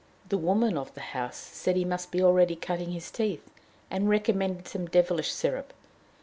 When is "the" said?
0.29-0.37, 0.95-0.99